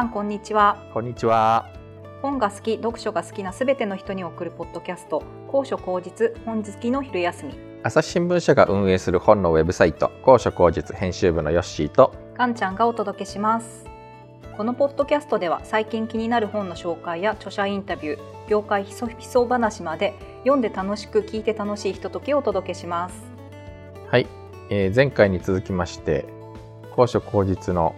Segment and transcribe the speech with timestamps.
[0.00, 0.82] さんこんにちは。
[0.94, 1.68] こんにちは。
[2.22, 5.22] 本が好き読書が好きなすべての人に送るポッドキャスト。
[5.46, 7.54] 高所高実本好きの昼休み。
[7.82, 10.10] 朝日新聞社が運営する本のウェブサイト。
[10.22, 12.14] 高所高実編集部のヨッシーと。
[12.34, 13.84] ガンちゃんがお届けします。
[14.56, 23.22] このポッドキャストでは最近気になる本の紹介や著者インタビュー業界ひそひそ話まで読んで楽しく聞いて楽しいひとときをお届けします。
[24.08, 24.26] はい、
[24.70, 26.24] えー前回に続きまして
[26.96, 27.94] 高所高実の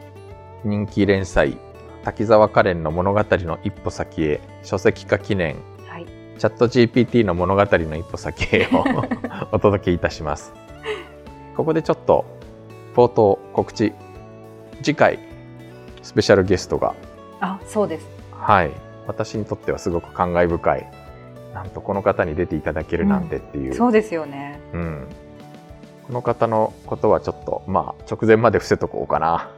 [0.65, 1.57] 人気連載
[2.05, 5.57] 滝沢カレンの物語の一歩先へ書籍化記念。
[5.87, 6.07] はい。
[6.39, 8.85] チャット GPT の物語の一歩先へを
[9.53, 10.53] お届けいたします。
[11.57, 12.25] ここでちょっと
[12.95, 13.93] 冒頭告知。
[14.83, 15.19] 次回
[16.03, 16.95] スペシャルゲストが。
[17.41, 18.07] あそうです。
[18.33, 18.73] はい。
[19.07, 20.91] 私にとってはすごく感慨深い。
[21.55, 24.59] なんとこの方に出ていただけるなんてっていう、そうですよね。
[24.73, 25.07] うん。
[26.07, 29.51] この方のことはちょっとまあ直前まで伏せとこうかな、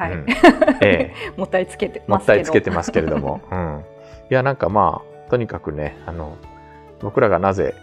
[0.00, 0.26] はい、うん。
[0.80, 1.14] ええ。
[1.36, 2.36] もったいつけてもっますけど。
[2.36, 3.84] たいつけてますけれども、 うん、
[4.30, 6.36] いやなんかまあとにかくねあの
[7.00, 7.74] 僕らがなぜ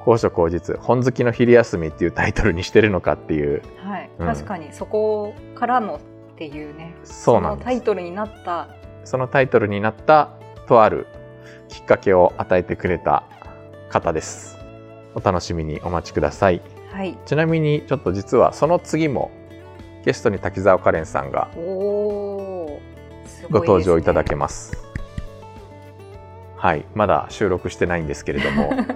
[0.00, 3.62] 高所高実本好きの昼休みっていうタイトルにしてるのかっていう。
[3.76, 4.26] はい、うん。
[4.26, 6.00] 確かにそこからのっ
[6.36, 6.94] ていうね。
[7.04, 7.64] そうなんです。
[7.64, 8.68] のタイトルになった。
[9.04, 10.30] そのタイトルになった
[10.66, 11.06] とある
[11.68, 13.24] きっかけを与えてくれた
[13.90, 14.58] 方です。
[15.14, 16.62] お楽しみにお待ちください。
[16.90, 17.18] はい。
[17.26, 19.30] ちなみにちょっと実はその次も
[20.04, 22.78] ゲストに滝沢カレンさんがご
[23.50, 24.76] 登場いただけまます。
[26.56, 28.94] はいまだ収録してないんですけれども なんか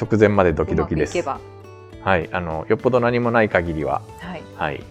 [0.00, 1.16] 直前までドキドキです。
[1.22, 4.42] はいあのよっぽど何もない限りははい。
[4.56, 4.82] はい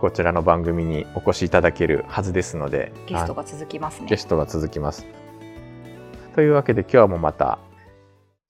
[0.00, 4.06] こちらの番組にお越しいただけるはずですのでがゲストが続きますね。
[4.08, 5.06] ゲストが続きます。
[6.34, 7.58] というわけで今日もまた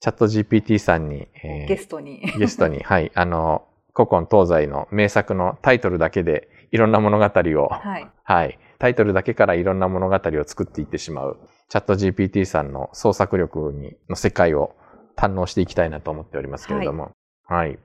[0.00, 2.20] チャット GPT さんに、えーゲストに。
[2.38, 3.64] ゲストに、はい、あの、
[3.96, 14.74] 古今東西の名作のタイトルだけでいろんな物語を、はいはい、タイトルだけからいろんな物語を作っていってしまう、チャット GPT さんの創作力にの世界を
[15.16, 17.12] 堪能していきたいなと思っておりますけれども、
[17.46, 17.78] はい。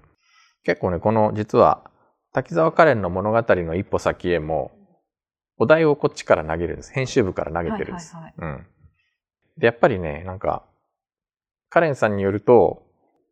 [0.63, 1.89] 結構ね、この実は、
[2.33, 4.71] 滝沢カレンの物語の一歩先へも、
[5.57, 6.91] お題をこっちから投げるんです。
[6.91, 8.15] 編集部から投げてるんです。
[8.15, 8.67] はいはいうん。
[9.57, 10.65] で、やっぱりね、なんか、
[11.69, 12.83] カレンさんによると、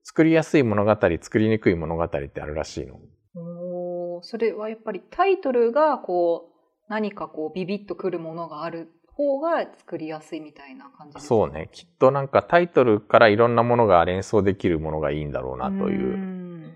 [0.03, 2.99] 作りやすい物語、作りにくい物語ってあるらしいの。
[3.35, 11.27] おーそれはやっぱりタイトルがこう何かこうビビッとくるものがある方が作りやすいみたいな感じですか？
[11.27, 11.69] そうね。
[11.71, 16.17] きっとなんかタイトルからいろんなものが連想できるものがいいんだろうなという。
[16.17, 16.73] ん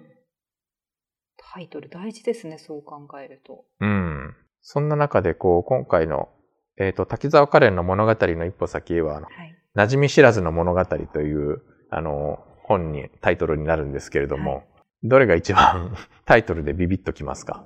[1.53, 4.35] タイトル大事ですねそう考えるとうん。
[4.62, 6.29] そんな中でこう、今回の、
[6.78, 9.28] えっ、と、滝沢カレンの物語の一歩先へは、はい
[9.75, 12.45] 馴染み知らずの物語という、あの、
[12.78, 14.63] 本に、タイトルになるんですけれども、はい
[15.06, 17.66] どれが一番 タイトルでビビッときますか？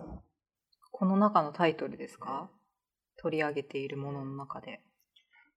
[0.91, 2.49] この中のタイトルですか？
[3.17, 4.81] 取り上げているものの中で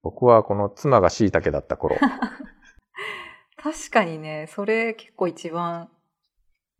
[0.03, 1.95] 僕はこの妻が椎茸だった頃。
[3.57, 5.89] 確かにねそれ結構一番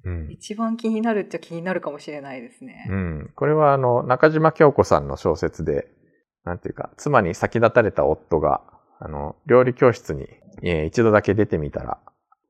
[0.04, 0.28] うん。
[0.32, 3.32] 一番気になるっちゃ気になるかもしれないですね、うん。
[3.36, 5.88] これはあの、中島京子さんの小説で、
[6.44, 8.62] なんていうか、妻に先立たれた夫が、
[9.00, 10.28] あの、料理教室に、
[10.64, 12.00] えー一度だけ出てみたら、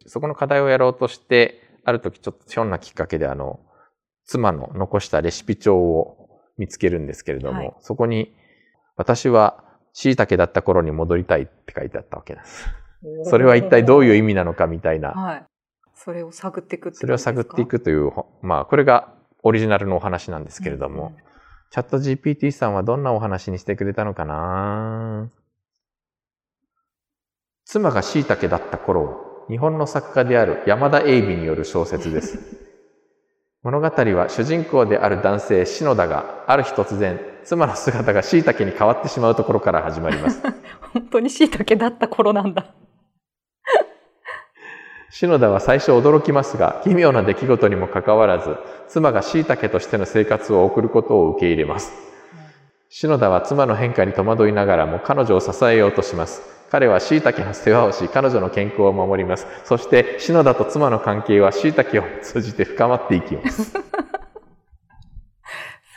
[0.08, 3.60] そこの課題をやろうとして、ある時ちょっとひょんなきっかけであの、
[4.26, 7.74] 妻の残したレシピ帳を見つけるんですけれども、はい。
[7.80, 8.36] そこに、
[8.96, 9.64] 私は
[9.94, 12.68] 椎茸だった頃に戻りたいって書いてあったわけです。
[13.24, 15.46] それは一体どういう意味なのかみたいな、はい。
[15.96, 19.14] それを探っていくってそれを探っていくという、ほまあ、これが
[19.44, 21.16] オリジナルのお話なんですけれども、
[21.72, 25.30] チャット GPT さんはどんなお話にしてくれたのかな？
[27.66, 32.40] 妻が椎茸だった頃、日本の作家である山田栄美による小説です。
[33.64, 40.42] 物語は主人公である男性篠田がある日突然、妻の姿が椎茸に変わってしまうところから始まります。
[40.94, 42.66] 本当に椎茸だった頃なんだ
[45.12, 48.56] 篠田は最初驚きますが、奇妙な出来事にもかかわらず、
[48.88, 52.11] 妻が椎茸としての生活を送ることを受け入れます。
[52.94, 56.42] 篠田は妻の変化に戸惑いながらも彼女を支えようとします。
[56.70, 59.48] 彼は椎茸の世話をし、彼女の健康を守ります。
[59.64, 63.72] そして、篠田と妻の関係は椎茸を通じて深まっていきます。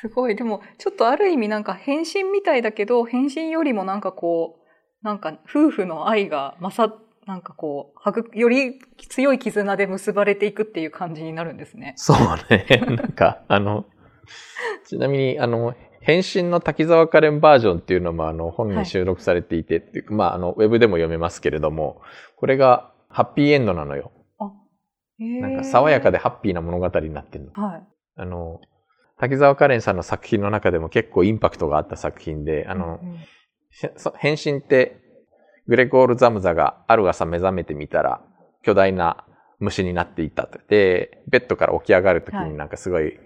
[0.01, 6.95] すごいでもちょっとある意味なんか変身みたいだけど変身よりもなんかこうなんか夫婦の愛が勝っ
[7.27, 11.95] なんかこうはぐより強い絆で結ばれていくっていう感じになるんですね。
[11.97, 12.19] そう
[12.51, 12.67] ね。
[12.87, 13.87] なんか、あの、
[14.87, 22.03] ちなみに、あの、変身の滝沢カレンバージョンっていうのも、あの、本に収録されていて、っていまあ、あの、ウェブでも読めますけれども、
[22.37, 24.13] これがハッピーエンドなのよ。
[25.19, 26.19] なんか爽やかで。
[26.19, 27.53] でハッピーな物語になってるの。
[27.53, 27.83] はい。
[28.17, 28.61] あの、
[29.19, 33.19] 滝沢カレンさんの作品の中でも結構インパクトがあった作品で、あの、うん
[34.19, 35.01] 変身って、
[35.67, 38.21] グレゴール・ザムザがある朝目覚めてみたら、
[38.63, 39.25] 巨大な
[39.59, 40.61] 虫になっていたと。
[40.69, 43.19] で、ベッドから起き上がるときはいになんかすごい、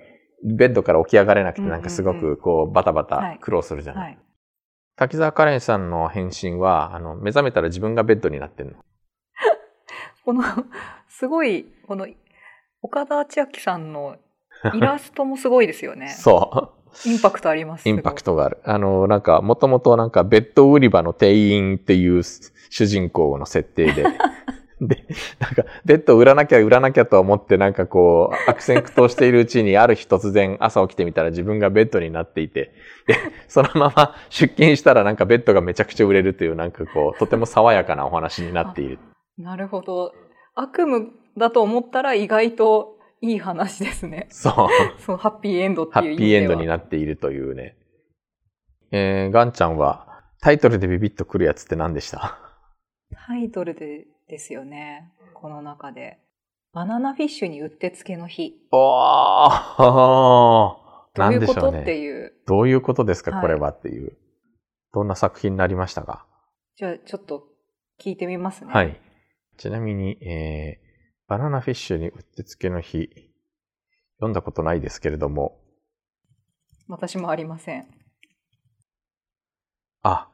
[0.44, 4.04] ベッドから起き上がれなくてなんかすごくこうバタバはいタ苦労するじゃない。
[4.04, 4.18] はい。
[4.98, 8.76] 滝沢カレンさんの変身は、あの、目覚めたら自分がベッドになってるの。
[10.24, 10.42] この、
[11.08, 12.08] すごい、この、
[12.82, 14.16] 岡田千明さんの
[14.74, 16.08] イラストもすごいですよね。
[16.18, 17.08] そう。
[17.08, 17.88] インパクトあります。
[17.88, 18.58] インパクトがある。
[18.64, 24.04] あの、なんか、もともとなんか、ベッド売り場の店員っていう主人公の設定で、
[24.80, 25.04] で、
[25.38, 32.72] なんか、ベッド売らなきゃ売らなきゃと思って、なんかこう、悪戦苦闘しているうちに、ある日突然朝起きてみたら自分がベッドになっていて、
[33.06, 33.16] で、
[33.48, 38.98] そのまま出勤したらなんかベッドがめちゃくちゃ売れるという、なんかこう、とても爽やかなお話になっている。
[39.36, 40.12] なるほど。
[40.54, 44.28] 悪夢だと思ったら意外といい話ですね。
[44.30, 45.00] そう。
[45.00, 46.44] そう、ハッピーエンドってハッピーエ。
[46.44, 47.76] ンドになっているというね。
[48.92, 50.06] えー、ガンちゃんは、
[50.40, 52.38] タイトルでビビッとくるやつって何でした？
[53.26, 55.12] タイトルでですよね。
[55.34, 56.18] この中で。
[56.72, 58.54] バナナフィッシュにうってつけの日。
[58.70, 60.76] おー
[61.14, 61.84] どうないうことっ。
[61.84, 62.32] ていう。
[62.46, 64.16] どういうことですか、はいこれはっていう。
[64.92, 66.26] どんな作品になりましたか、
[66.76, 67.44] じゃあちょっと
[68.00, 68.72] 聞いてみますね。
[68.72, 69.00] はい。
[69.56, 73.10] ちなみに、えー、バナナフィッシュにうってつけの日、
[74.16, 75.60] 読んだことないですけれども、
[76.86, 77.86] 私もありません。
[80.02, 80.28] あ、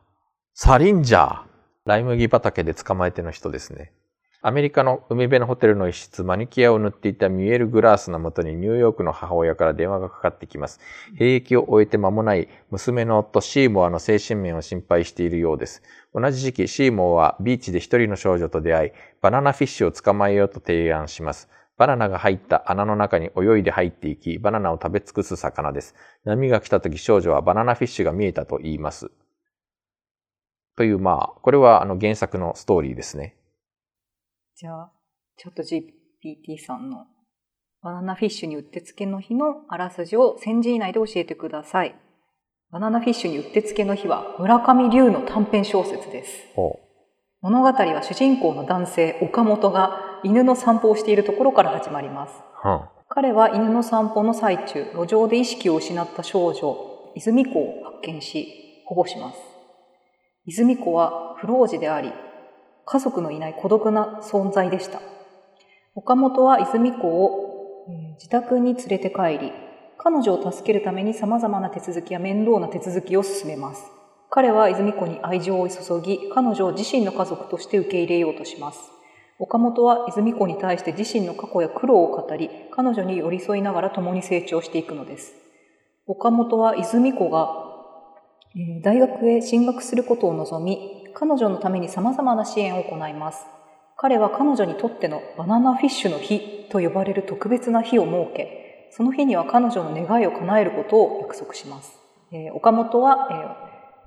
[0.52, 1.54] サリンジャー。
[1.87, 3.93] ライ麦畑で捕まえての人ですね。
[4.41, 10.81] アメリカの海辺のホテルの一室、マニキュアを塗っていたミュエル・グラースのもとにニューヨークの母親から電話がかかってきます。
[11.17, 15.83] 兵役を終えて間もない娘の夫シーモアの精神面を心配しているようです。
[16.15, 18.91] 同じ時期、シーモアはビーチで一人の少女と出会い、
[19.21, 21.51] バナナフィッシュを捕まえようと提案します。
[21.77, 25.95] バナナが入った穴の中に泳いで入っていき、バナナを食べ尽くす魚です。
[26.25, 29.11] 波が来た時少女はバナナフィッシュが見えたと言います。
[30.76, 33.37] という、まあ、これはあの原作のストーリーですね。
[34.56, 34.93] じゃあ、
[35.37, 37.06] ちょっと GPT さんの
[37.82, 41.94] バナナフィッシュにうってつけの日のあらすじを1000字以内で教えてください。
[42.71, 46.31] バナナフィッシュにうってつけの日は村上龍の短編小説です。
[46.55, 46.81] ほ
[47.43, 52.32] 物語は主人公の男性岡本が犬の散歩をしているところから始まります。
[52.65, 52.69] う。
[52.69, 59.54] は彼は犬の散歩の最中、路上で意識を失った少女、泉子を発見し、保護します。
[60.46, 62.12] 泉子は不老児であり、
[62.85, 65.00] 家族のいない孤独な存在でした。
[65.94, 67.87] 岡本は泉子を
[68.19, 69.52] 自宅に連れて帰り、
[69.96, 73.85] 彼女を助けるために様々な手続きや面倒な手続きを進めます。
[74.29, 78.91] 彼は泉子に愛情を注ぎ、彼女を自身の家族として受け入れようとします。
[79.38, 85.35] 岡本は泉子に対して自身の過去や苦労を語り、彼女に寄り添いながら共に成長していくのです。
[86.06, 87.64] 岡本は泉子が、
[88.83, 93.45] 大学へ進学することを望み、彼女のために様々な支援を行います。
[93.97, 101.99] 彼は彼女にとってのバナナフィッシュの日と呼ばれる特別な日を設け、その日には彼女の願いを叶えることを約束します。
[102.31, 103.29] え岡本は、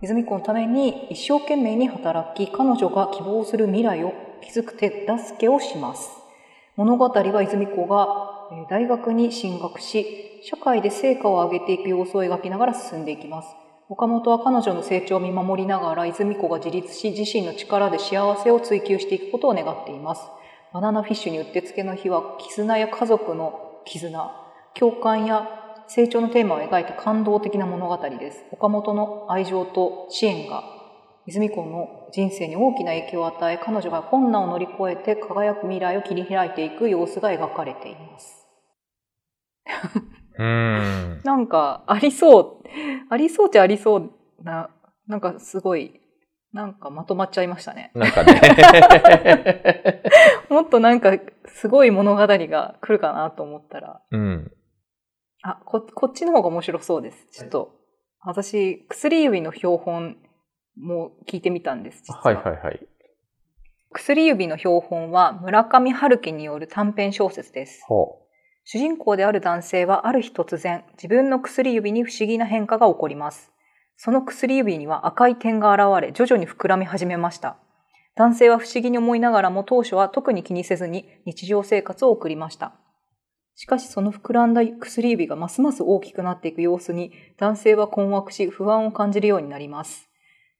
[0.02, 6.10] え泉子のために一生懸命に働き、彼女が希望する未来を築く手助けをします。
[6.78, 13.67] 物語は泉子が大学に進学し、社会で成果を上げていく様子を描きながら進んでいきます。
[13.90, 20.22] 岡本は彼女の成長を見守りながら泉子が自立し、自身の力で幸せを追求していくことを願っています。
[20.74, 24.32] バナナフィッシュにうってつけの日は、絆や家族の絆、
[24.74, 25.48] 共感や
[25.88, 28.44] 成長のテーマを描いた感動的な物語です。
[28.52, 30.64] 岡本の愛情と支援が
[31.26, 38.48] 泉子の人生に大きな影響を与え、彼女が困難を乗り越えて輝く未来を切り開いていく様子が描かれています。
[40.38, 41.22] うーん。
[41.24, 42.68] なんか、ありそう。
[43.10, 44.12] ありそうっちゃありそう
[44.44, 44.70] な、
[45.08, 46.00] なんかすごい、
[46.54, 47.92] なんかまとまっちゃいましたね。
[47.94, 50.02] なんかね。
[50.50, 54.52] もっとなんか、すごい物語が来るかなと思ったら、うん。
[55.44, 57.28] あ、こ、こっちの方が面白そうです。
[57.32, 57.74] ちょっと、
[58.22, 60.18] 私、薬指の標本
[60.78, 62.04] も聞いてみたんです。
[62.04, 62.88] 実ははいはいはい。
[63.92, 67.84] 薬指の標本は村上春樹による短編小説です。
[67.88, 68.27] ほ
[68.70, 73.50] 主人公である男性はある日突然、自分の薬指に不思議な変化が起こります。
[73.96, 77.56] その薬指には赤い点が現れ、徐々に膨らみ始めました。
[78.18, 82.74] 男性は不思議に思いながらも当初は特に気にせずに日常生活を送りました。
[83.56, 90.07] しかしその膨らんだ薬指がますます大きくなっていく様子に男性は困惑し不安を感じるようになります。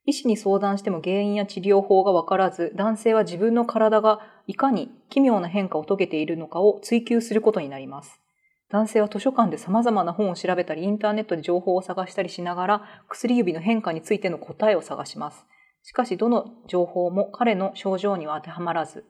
[0.08, 8.22] 医師に相談しても原因や治療法がわからず、男性は自分の体がいかに奇妙な変化を遂げているのかを追求することになります。
[8.70, 15.46] 男性は図書館で様々な本を調べたり、インターネットで情報を探したりしながら、薬指の変化についての答えを探します。
[15.84, 19.04] しかし、どの情報も彼の症状には当てはまらず、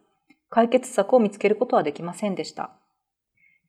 [0.49, 2.71] 解決策を見つけることはできませんでした。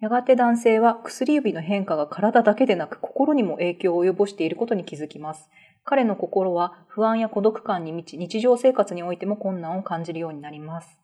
[0.01, 5.51] やがて男性は薬指の変化が体だけでなく心にも影響を及ぼしていることに気づきます。
[5.91, 10.99] 彼の心は不安や孤独感に満ち、日常生活においても困難を感じるようになります。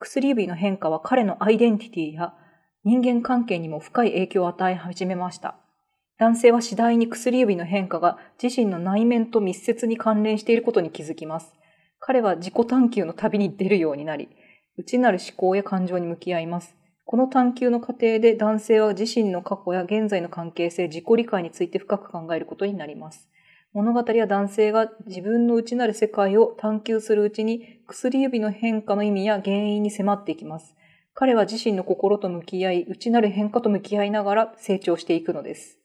[0.00, 2.34] 薬指の変化は彼のアイデンティティや
[2.82, 5.54] 人間関係にも深い影響を与え始めました。
[6.18, 11.54] 男性は次第に薬指の変化が自身の内面と密接に関連していることに気づきます。
[12.00, 14.28] 彼は自己探求の旅に出るようになり、
[14.76, 16.74] 内なる思考や感情に向き合います。
[17.04, 23.28] この探求の過程で男性は自身の過去や現在の関係性、自己理解について深く考えることになります。
[23.76, 30.74] 物語は男性が自分の内なる世界を探求するうちに薬指の変化の意味や原因に迫っていきます。
[31.12, 35.78] 彼は自身の心と向き合い、内なる変化と向き合いながら成長していくのです。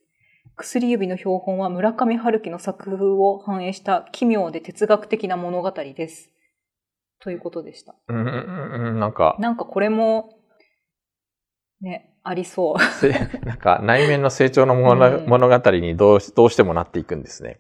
[0.56, 6.30] 薬指の標本は村上春樹の作風を反映した奇妙で哲学的な物語です。
[7.20, 7.96] ということでした。
[8.08, 10.30] うんうんうん、なんか、なんかこれも、
[11.82, 12.80] ね、ありそう。
[12.80, 13.10] せ
[13.44, 17.60] なんか内面の成長の物,、語にどうしどうしてもなっていくんですね。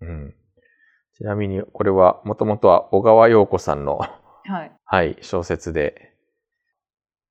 [0.00, 0.34] うん、
[1.16, 4.72] ちなみにこれはもともとは小川陽子さんの、はい。
[4.84, 6.14] はい、小説で、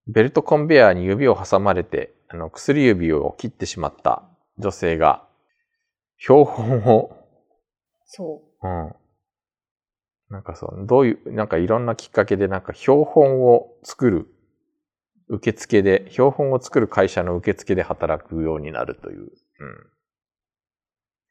[0.07, 4.23] ベルトコンベヤーに指を挟まれてあの薬指を切ってしまった
[4.57, 5.27] 女性が
[6.17, 7.15] 標本を、
[8.05, 8.93] そうん、
[10.29, 14.27] なんかそう、どういう、なんかいろんなきっかけでなんか標本を作る
[15.29, 19.21] 受付で、標本を作る会社の受付で働くようになるという。
[19.21, 19.29] うん。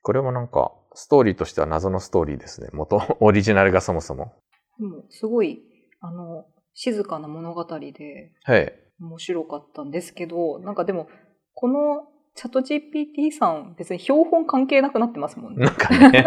[0.02, 2.68] これもなんか、ストーリーとしては謎のストーリーですね。
[2.72, 4.32] 元、 オリジナルがそもそも。
[4.78, 4.82] う。
[4.82, 5.62] でも、すごい、
[6.00, 8.72] あの、静かな物語ではい。
[9.00, 11.08] 面白かったんですけど、なんかでも、
[11.54, 15.72] このチャット GPT さん、別に標本関係なくなってますもんねな。
[15.72, 16.24] んかね。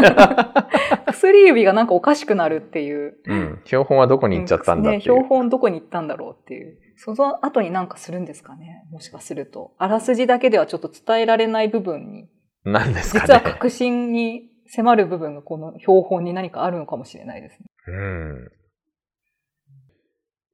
[1.07, 3.17] 薬指がなんかおかしくなるっていう。
[3.25, 3.61] うん。
[3.63, 5.01] 標本はどこに行っちゃったんだってね、いう。
[5.03, 6.77] 標本どこに行ったんだろうっていう。
[6.97, 9.73] その後になんかするんですかねもしかすると。
[9.77, 12.29] あらすじだけではちょっと伝えられない部分に、
[12.65, 13.25] なんですかね。
[13.27, 17.65] 実は確信に迫る部分がこの標本に何かあるのかもしれないですね。
[17.87, 18.51] うん。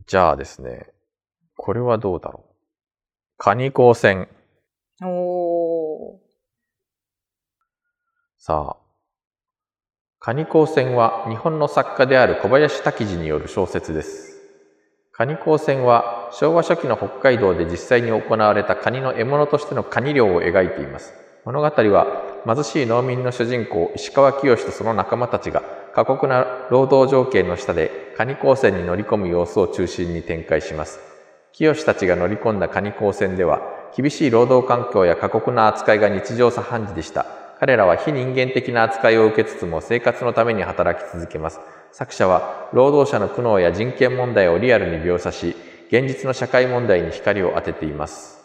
[0.08, 0.88] じゃあですね。
[1.56, 2.56] これはどうだろう。
[3.38, 4.28] カニ光線。
[5.04, 6.20] おー。
[8.40, 8.88] さあ、
[10.20, 14.42] カニ光線は日本の作家である小林滝次による小説です。
[15.12, 21.14] カニ光線は昭和初期の北海道で実際に行われたカニの獲物としてのカニ漁を描いています。
[21.46, 25.64] 物語は貧しい農民の主人公石川清とその仲間たちが
[25.94, 31.02] 過酷な労働条件の下でカニ光線に乗り込む様子を中心に展開します。
[31.52, 33.60] 清たちが乗り込んだカニ光線では
[33.98, 37.26] 厳しい労働環境や過酷な扱いが日常茶飯事でした。
[37.60, 41.60] 彼らは非人間的な扱いを受けつつも生活のために働き続けます。
[41.92, 45.56] 作者は労働者の苦悩や人権問題をリアルに描写し、
[45.90, 48.38] 現実の社会問題に光を当てています。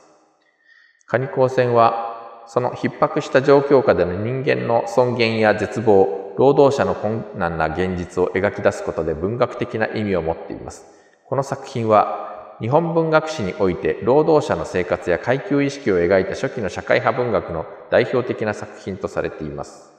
[1.07, 2.12] カニ光線は、
[2.47, 10.85] その逼迫した状況下での人間の尊厳や絶望、労働者の困難な現実を描き出すことで文学的な意味を持っています。
[11.27, 19.93] この作品は、日本文学史において労働者の生活や階級意識を描いた初期の社会派文学の代表的な作品とされています。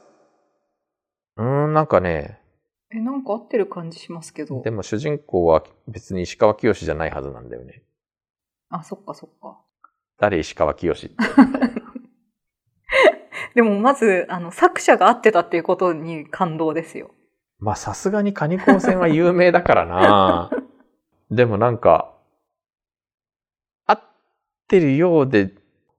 [1.36, 2.40] うーん、なんかね、
[2.90, 4.70] え、なんか合ってる感じしますけどで。
[4.70, 7.82] も主人公は別に石川清じゃないはずなんだよね。
[8.70, 9.58] あ、そっかそっか。
[10.18, 11.10] 誰石川清って。
[13.54, 17.12] でもまず、あの、作者が合ってたっていうことに感動ですよ。
[17.60, 20.50] まあさすがにカニ光線は有名だからな
[21.30, 22.12] でもなんか、
[23.86, 24.00] 合っ
[24.68, 25.54] てるようで、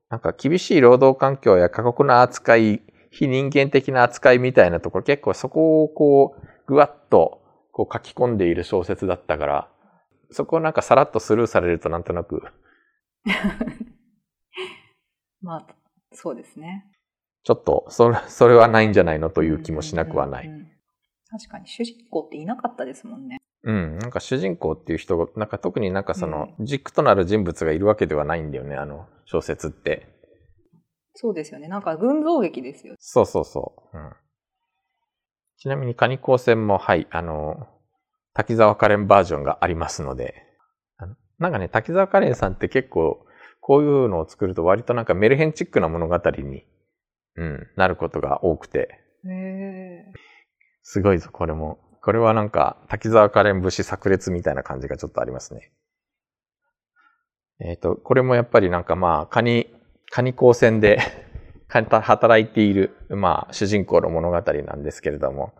[0.09, 9.69] なんか厳しい労働環境や過酷な扱い、非人間的な扱いみたいなところ、結構そこをこう、ぐわっとこう書き込んでいる小説だったから、
[10.29, 12.43] そこをなんかさらっとスルーされるとなんとなく、
[15.41, 15.67] まあ、
[16.11, 16.85] そうですね。
[17.45, 20.49] ちょっとそれ、それはないんじゃないのという気もしなくはない。
[21.29, 23.37] 確かに主人公っていなかったですもんね。
[23.63, 30.07] うん、なんか主人公っていう人が、なんか特になんかその軸となる人物がいるわけではないんだよね、あの小説って。
[31.13, 31.67] そうですよね。
[31.67, 32.95] なんか群像劇ですよ。
[32.97, 33.97] そうそうそう。
[33.97, 34.11] うん、
[35.57, 37.67] ちなみにカニ光線も、はい、あの、
[38.33, 40.33] 滝沢カレンバージョンがありますので、
[41.37, 43.25] なんかね、滝沢カレンさんって結構、
[43.61, 46.65] こういうのを作ると割となんかメルヘンチックな物語に、
[47.37, 48.99] うん、なることが多くて。
[50.81, 51.79] すごいぞ、これも。
[52.01, 55.71] これはなんか、滝沢カレン節炸裂みたいな感じがちょっとありますね。
[57.59, 59.67] えっ、と、これもやっぱりなんかまあ、カニ、
[60.11, 60.99] カニ高専で
[61.67, 65.53] 働いている、まあ、主人公の物語なんですけれども、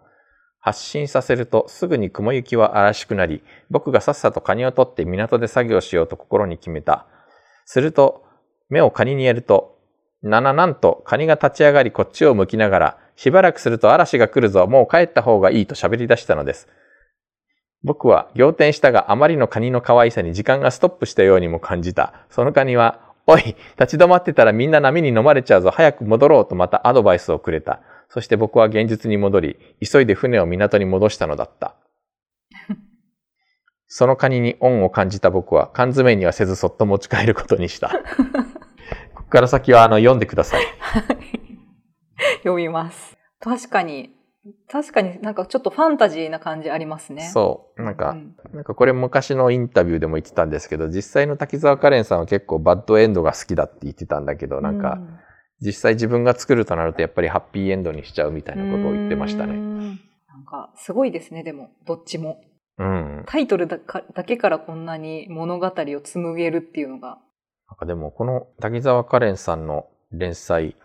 [0.60, 7.06] 発信させるとすぐに雲行きは嵐しくなり、僕がさっさとカニを取って港で作業しようと心に決めた。
[7.66, 8.24] すると、
[8.70, 9.75] 目をカニにやると、
[10.26, 16.68] なななんとカニが立ち上がりこっちを向きながら、しばらくすると嵐が来るぞ、もう帰った方がいいと喋り出したのです。
[17.84, 22.26] 僕は仰天したがあまりのカニの可愛さに時間がストップしたようにも感じた。
[22.32, 27.82] そのカニは、おい、立ち止まってたらみんな波に飲まれちゃうぞ、早く戻ろうとまたアドバイスをくれた。
[28.10, 31.76] そして僕は現実に戻り、急いで船を港に戻したのだった。
[33.88, 37.92] そのカニに恩を感じた僕は缶詰にはせずそっと持ち帰ることにした。
[39.26, 40.66] ここから先はあの読んでください。
[42.44, 43.18] 読みます。
[43.40, 44.12] 確かに、
[44.70, 47.24] 確かになんかちょっとファンタジーな感じありますね。
[47.24, 47.82] そう。
[47.82, 55.00] なんか、うん、なんかこれ昔のインタビューでも言ってたんですけど、実際の滝沢カレンさんは結構バッドエンドが好きだって言ってたんだけど、なんか、
[55.60, 59.54] 実際自分が作るとなるとやっぱりハッピーエンドにしちゃうみたいなことを言ってましたね。
[59.54, 62.42] なんかすごいですね、でも、どっちも。
[62.78, 63.24] うん。
[63.26, 63.80] タイトルだ
[64.24, 67.18] けからこんなに物語を紡げるっていうのが。
[67.70, 70.76] なんかでもこの滝沢カレンさんの連載、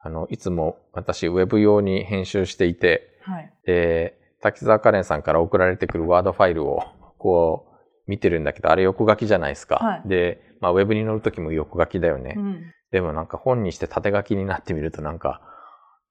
[0.00, 6.82] あの、いつも私ウェブ用に編集していて、はい、で、滝沢カレンさんから送られてくるワードファイルを
[7.18, 7.66] こ
[8.06, 9.76] う見てるんだけど、あれ横書きじゃないですか。
[9.76, 12.34] はい、で、まあウェブに載るときも横書きだよね。
[12.36, 15.40] うん、でもなんか本にして縦書きになってみるとなんか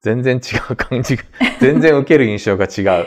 [0.02, 1.24] 全然違う感じが、
[1.60, 3.06] 全然受ける印象が違う。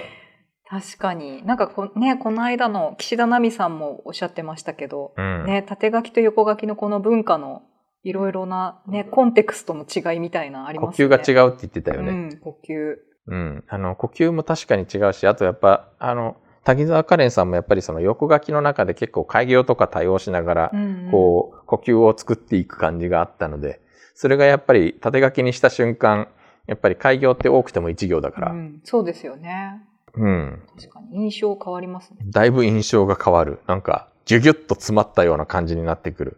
[0.69, 1.43] 確かに。
[1.45, 7.63] なんかこ、ね、この間の岸田奈美さんもおっしゃってましたけど、うん、ね、縦書きと横書きのこの文化の
[8.03, 11.07] いろいろなね、コンテクストの違いみたいなありますね。
[11.07, 12.11] 呼吸が違うって言ってたよね。
[12.11, 12.95] うん、呼吸。
[13.27, 13.63] うん。
[13.67, 20.71] あの、呼吸も確かに違うし、あとやっぱ、あの、滝沢カレンさんもやっぱりその横書きの中で結構開業とか対応しながら、
[21.11, 23.81] こう、呼吸を作っていく感じがあったので、
[24.13, 26.27] それがやっぱり縦書きにした瞬間、
[26.67, 28.51] やっぱり開業って多くても一行だから。
[28.51, 29.88] うん、そうですよね。
[30.15, 30.63] うん。
[30.77, 32.19] 確かに印象変わりますね。
[32.25, 33.59] だいぶ印象が変わる。
[33.67, 36.37] なんか、ギュギュッと詰まったような感じになってくる。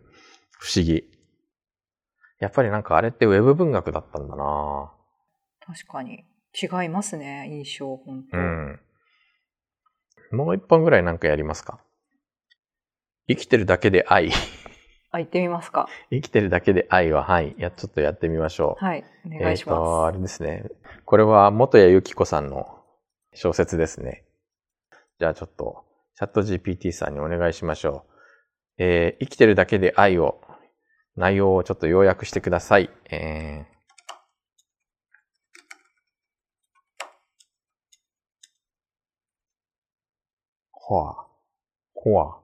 [0.60, 1.04] 不思議。
[2.40, 4.92] やっぱりなんかあれってウェブ文学だったんだな
[5.66, 6.26] 確かに。
[6.54, 8.80] 違いますね、印象、本当うん。
[10.32, 11.80] もう一本ぐらいなんかやりますか
[13.28, 14.32] 生きてるだけで愛。
[15.12, 15.88] あ、行ってみますか。
[16.10, 17.56] 生きてるだけで愛は、はい。
[17.58, 18.86] や、ちょっとやってみましょう。
[18.86, 19.04] はい。
[19.26, 19.76] お願いします。
[19.76, 20.64] えっ、ー、と、あれですね。
[21.06, 22.81] これは、元谷由紀子さんの
[23.34, 24.26] 小説ですね。
[25.20, 28.06] じゃあちょっと、チャット GPT さんにお願いしましょ
[28.78, 28.84] う。
[28.84, 30.42] えー、生きてるだけで愛を、
[31.16, 32.90] 内容をちょっと要約してください。
[33.10, 33.72] えー
[40.72, 41.28] ほわ。
[41.94, 42.40] ほわ。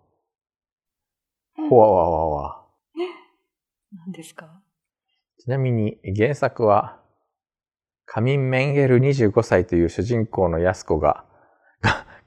[1.69, 2.65] ほわわわわ。
[3.91, 4.61] 何ですか？
[5.39, 7.01] ちなみに原作は、
[8.09, 11.25] カミン・メンゲル25歳という主人公の安子 が、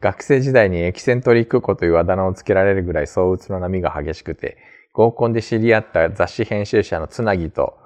[0.00, 4.58] 学生時代にエキセントリック子というあだ名をつけられるぐらい相打つの波が激しくて、
[4.92, 7.78] 合コンで知り合った雑誌編集者のつなぎと、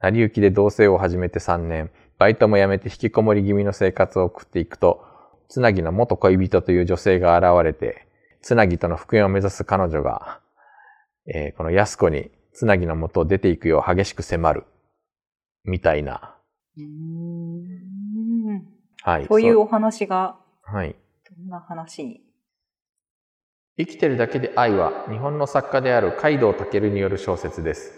[0.00, 5.04] 成り行きで同棲を始めて3年、バイトも辞めて引きこもり気味の生活を送っていくと、
[5.48, 8.06] つなぎの元恋人という女性が現れて、
[8.40, 10.40] つなぎとの復縁を目指す彼女が、
[11.26, 14.64] えー、この安子につなぎの元を出ていくよう激しく迫る。
[15.64, 16.34] みたいな。
[19.02, 19.26] はい。
[19.26, 20.96] そういうお話が、はい。
[21.36, 22.20] どんな話に？
[23.76, 27.92] 生きてるだけで愛は日本の作家である海道健による小説です。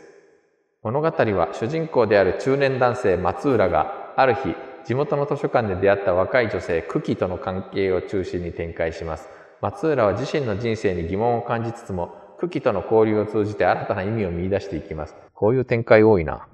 [0.83, 9.29] 物語は主人公である中年男性松浦がある日地元の図書館で出会った若い女性クキとの関係を中心に展開します。
[9.61, 15.15] 松浦は自身の人生に疑問を感じつつもクキとの交流を通じて新たな意味を見出していきます。
[15.35, 16.47] こういう展開多いな。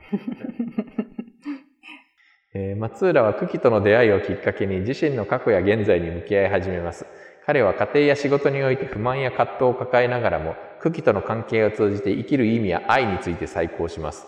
[2.55, 7.07] え、松浦はクキとの出会いをきっかけに自身の過去や現在に向き合い始めます。
[7.47, 14.27] 彼は家庭や仕事において不満や葛藤を抱えながらも、クキとの関係を通じて生きる意味や愛について再考します。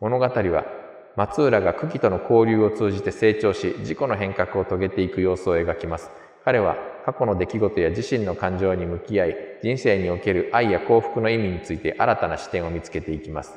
[0.00, 0.64] 物語は
[1.16, 6.10] 松浦が久喜との交流を通じて成長し、自己の変革を遂げていく様子を描きます。
[6.44, 13.52] 彼は過去の出来事や自身の感情に向き合い、人生における愛や幸福の意味について新たな視点を見つけていきます。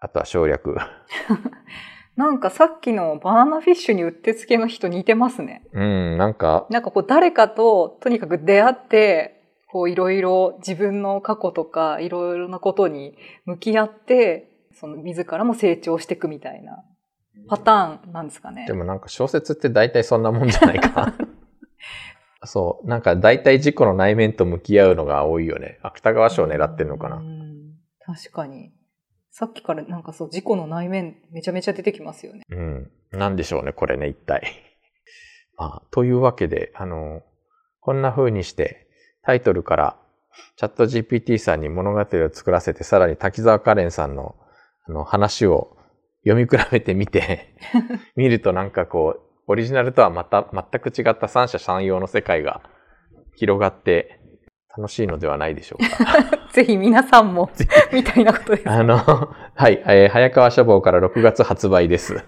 [0.00, 0.76] あとは省略。
[2.16, 5.62] なんかさっきのバナナフィッシュにうってつけの人似てますね。
[5.72, 6.66] うん、なんか。
[6.70, 16.84] なんかこう誰かととにかく出会って、こういろいろ自分の過去とかいろいろなことに向き合って、その自らも成長していくみたいな
[17.48, 18.66] パターンなんですかね。
[18.66, 21.14] でもなんか小説って大体そんなもんじゃないか。
[22.44, 22.88] そう。
[22.88, 25.78] なんか大体自己の内面と向き合うのが多いよね。
[25.82, 27.22] 芥川賞を狙ってんのかな。
[28.06, 28.70] 確かに。
[29.36, 32.42] さっきからなんかそう、事故の内面めちゃめちゃ出てきますよね。
[32.48, 32.90] うん。
[33.10, 34.62] なんでしょうね、これね、一体。
[35.58, 37.20] まあ、というわけで、あの、
[37.80, 38.86] こんな風にして、
[39.22, 39.96] タイトルから、
[40.54, 44.36] チャット GPT さんに物語を作らせて、さらに滝沢カレンさんの、
[44.86, 45.76] あの、話を
[46.24, 47.56] 読み比べてみて、
[48.14, 52.62] 見るとなんかこう、オリジナルとはまた、全く違った三者三様の世界が
[53.34, 54.20] 広がって、
[54.76, 56.43] 楽しいのではないでしょうか。
[56.54, 57.50] ぜひ皆さんも、
[57.92, 58.70] みたいなことです。
[58.70, 62.22] あの、はい、えー早川書房から6月発売です。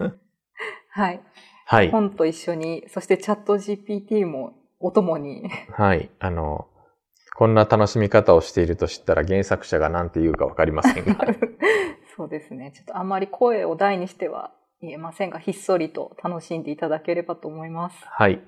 [0.91, 1.21] はい。
[1.65, 1.91] はい。
[1.91, 5.49] 本と一緒に、そしてチャット GPT もお供に。
[5.71, 6.09] はい。
[6.19, 6.67] あの、
[7.37, 11.25] こんな楽しみ方をしていると知ったら原作者が何て言うかわかりませんが。
[12.17, 12.73] そうですね。
[12.75, 17.97] ちょっとあんまり声を大にしては言えませんが、ひっそりと楽しんでいただければと思います。
[18.05, 18.41] はい。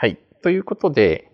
[0.00, 0.16] はい。
[0.42, 1.30] ということで、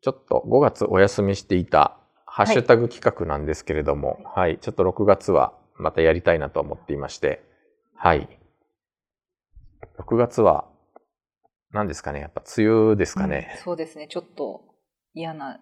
[0.00, 7.42] ちょっと5月お休みしていたハッシュタグ企画なんですけれども、はい、ちょっと6月はまたやりたいなと思っていまして、
[7.94, 8.40] はい。
[9.98, 10.70] 6月は、
[11.70, 13.52] 何ですかね、やっぱ梅雨ですかね。
[13.56, 14.08] うんそうですね。
[14.08, 14.62] ちょっと
[15.12, 15.60] 嫌な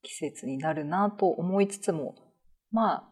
[0.00, 2.14] 季節になるなと思いつつも、
[2.72, 3.08] まあ、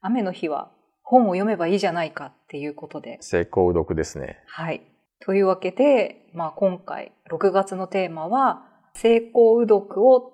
[0.00, 4.42] 雨の日は本を読めばいいじゃないかっていうことで、成功う読ですね。
[4.46, 4.93] はい。
[5.24, 8.62] というわけで、まあ今回6月のテーマは、
[8.94, 10.32] 成功う読を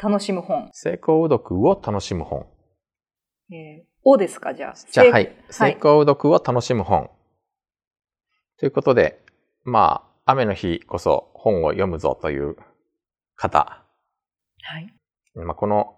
[0.00, 0.70] 楽しむ本。
[0.72, 2.46] 成功う読を楽しむ本。
[3.50, 4.54] えー、おですか？
[4.54, 4.74] じゃあ。
[4.74, 5.36] じゃあ、成はい。
[5.50, 7.10] 成功う読を楽しむ本。
[8.58, 9.24] ということで、
[9.64, 12.56] まあ、雨の日こそ本を読むぞという
[13.34, 13.84] 方。
[14.62, 14.94] はい。
[15.34, 15.96] まあ、この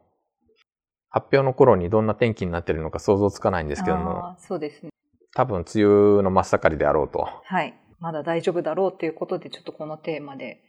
[1.11, 4.91] 発表の頃にどんな天気になっているのか想像つかないんですけども、そうですね。
[5.35, 7.29] 多分梅雨の真っ盛りであろうと。
[7.45, 7.75] はい。
[8.03, 10.61] まだ大丈夫だろうということで、ちょっとこのテーマで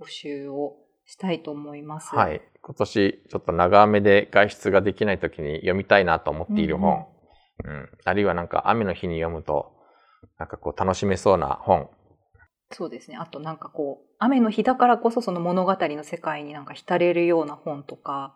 [0.00, 0.74] 募集を
[1.06, 2.14] したいと思います。
[2.14, 2.32] は。
[2.32, 2.42] い。
[2.60, 7.06] 今年ちょっと長雨で外出ができない時に読みたいなと思っている本。
[7.64, 9.72] うん、あるいはなんか雨の日に読むと、
[10.38, 11.88] なんかこう楽しめそうな本。
[12.72, 13.16] そうですね。
[13.16, 18.34] あとなんかこう、雨の日だからこそその物語の世界になんか浸れるような本とか、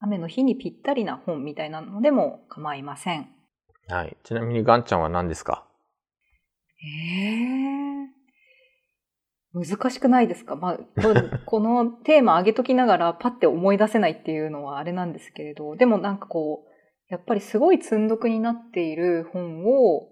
[0.00, 3.28] 雨の日にぴったりな本みたいなのでも構いません。
[3.88, 4.16] はい。
[4.24, 5.66] ちなみにガンちゃんは何ですか？
[6.84, 7.42] え
[8.04, 8.08] え
[9.54, 10.56] 難しくないですか？
[10.56, 11.14] まあ、 こ
[11.46, 16.72] このテーマ上げときながらパッて思い出せないっていうのはあれなんですけれど、でもなんかこう、
[17.12, 20.08] やっぱりすごい積んどくになっている本を、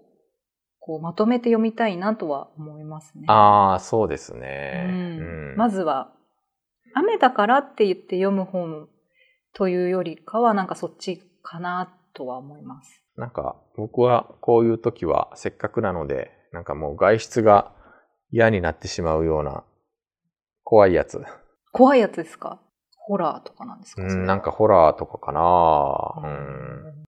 [0.79, 3.25] こうまとめて読みたいなとは思いますね。
[3.27, 4.85] ああ、そうですうね。
[4.85, 6.13] ん、まずは、
[6.93, 8.89] 雨だからって言って読む本
[9.53, 13.03] というよりかは、なんかそっちかなとは思います。
[13.15, 17.71] なんか僕はこういう時はせっかくなので、なんかもう外出が
[18.31, 19.63] 嫌になってしまうような
[20.63, 21.21] 怖いやつ。
[21.71, 22.59] 怖いやつですか？
[22.97, 25.39] ホラーとかなんですか、うん、なんかホラーとかかな
[26.23, 27.05] うん。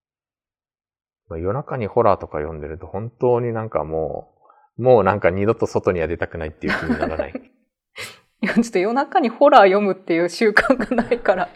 [1.29, 4.33] まあ夜中にホラーとか読んでると本当になんかも
[4.77, 7.33] う、もうなんか二度と外には出たくないっていう気にならない。
[8.41, 11.49] いや、ちょっと夜中にホラー読むっていう習慣がないから。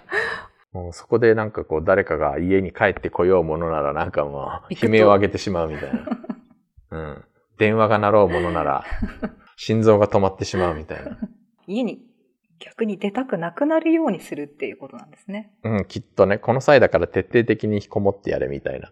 [0.72, 6.00] もうそこでなんかこう誰かが家に帰ってこようものならなんかもう悲鳴を上げてしまうみたいな。
[6.92, 7.26] うん。
[7.58, 8.86] 電話が鳴ろうものなら
[9.58, 11.18] 心臓が止まってしまうみたいな。
[11.68, 12.08] 家に
[12.60, 15.54] 逆に出たくなくなるようにするっていうことなんですね。
[15.64, 18.92] うん、きっとね、この際だから徹底的に引きこもってやれみたいな。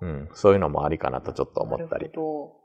[0.00, 1.90] うん、そういうのもありかなとちょっと思ったり。
[1.90, 2.64] なるほど。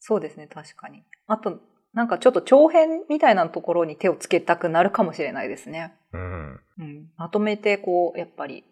[0.00, 1.04] そうですね、確かに。
[1.26, 1.60] あと、
[1.92, 5.94] なんかちょっと長編みたいなところに手をつけたくなるかもしれないですね。
[6.12, 6.60] うん。
[6.78, 8.64] うん、まとめてこう、やっぱり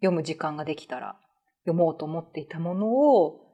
[0.00, 1.16] 読む時間ができたら
[1.64, 3.45] 読もうと思っていたものを、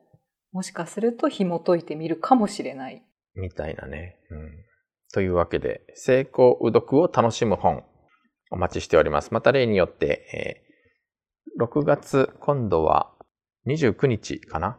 [0.53, 3.03] もしかすると紐解いてみるかもしれない。
[3.35, 4.17] みたいなね。
[4.31, 4.51] うん。
[5.13, 7.85] というわけで、成功う読を楽しむ本、
[8.51, 9.33] お待ちしております。
[9.33, 10.73] また例によって、えー
[11.61, 13.13] 6月、今度は
[13.67, 14.79] 29日かな？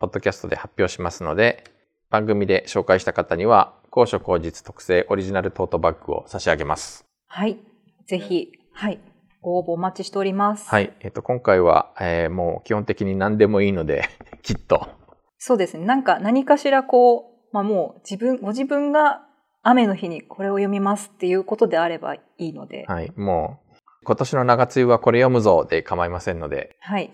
[0.00, 1.62] ポッドキャストで発表しますので、
[2.10, 7.04] 番組で紹介した方には、高所高実特製オリジナルトートバッグを差し上げます。
[7.28, 7.58] はい。
[8.06, 9.00] ぜひ、はい。
[9.40, 10.68] ご応募お待ちしております。
[10.68, 10.92] はい。
[11.00, 14.08] えっ、と、今回は、えーもう基本的に何でもいいので、
[14.42, 14.88] きっと。
[15.38, 15.86] そうですね。
[15.86, 19.22] なんか何かしらこう、まあもう自分、ご自分が
[19.62, 23.12] 雨の日にこれを読みますっていうことであればいいので、はい。
[23.16, 27.10] もう、今年の長梅雨はこれ読むぞで構いませんので、はい。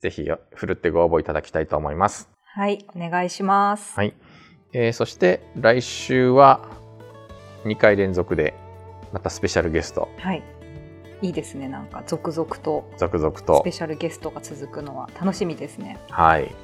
[0.00, 2.28] ぜひ、ふるってご応募いただきたいと思います。
[2.54, 2.84] はい。
[2.94, 3.94] お願いします。
[3.96, 4.14] はい。
[4.72, 6.60] えーそして、来週は、
[7.64, 8.54] 2回連続で、
[9.12, 10.42] またスペシャルゲスト、はい。
[11.22, 11.66] いいですね。
[11.68, 13.72] なんか続々と続々とスペ。
[13.72, 15.98] シャルゲストが続くのは楽しみですね。
[16.10, 16.54] はい。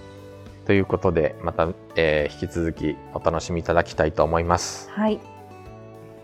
[0.65, 4.89] ということで、また、えー引き続きお楽しみいただきたいと思います。
[4.91, 5.21] はい。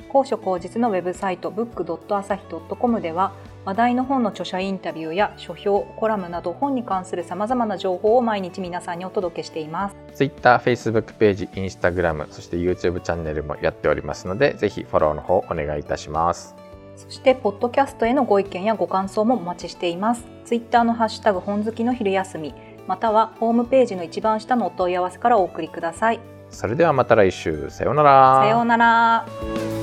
[0.09, 3.33] 高所高実のウェブサイト book.asahi.com では
[3.65, 9.97] 話題の本の著者インタビューや書評、コラムなど本に関するさまざまな情報を毎日皆さんにお届けしています。
[10.15, 16.55] Twitter、Facebook ページ、Instagram、そして YouTube チャンネルもやっておりますので、ぜひフォローの方お願いいたします。
[16.97, 20.25] そして、ポッドキャストへのご意見やご感想もお待ちしています。
[20.47, 22.55] ツイッターのハッシュタグ本好きの昼休み、
[22.89, 26.21] またはホームページの一番下のお問い合わせからお送りください。
[26.51, 27.69] それではまた来週。
[27.69, 28.41] さようなら。
[28.43, 29.78] さようなら。